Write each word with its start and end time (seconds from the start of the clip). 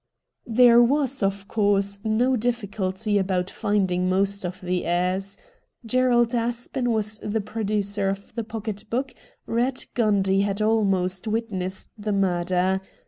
There 0.47 0.81
was, 0.81 1.21
of 1.21 1.47
course, 1.47 1.99
no 2.03 2.35
difficulty 2.35 3.19
about 3.19 3.51
finding 3.51 4.09
most 4.09 4.43
of 4.43 4.59
the 4.59 4.83
heirs. 4.83 5.37
Gerald 5.85 6.33
Aspen 6.33 6.89
was 6.89 7.19
the 7.19 7.39
producer 7.39 8.09
of 8.09 8.33
the 8.33 8.43
pocket 8.43 8.85
book; 8.89 9.13
Eatt 9.47 9.85
Gundy 9.93 10.41
had 10.41 10.59
almost 10.59 11.27
witnessed 11.27 11.91
the 11.99 12.13
murder. 12.13 12.81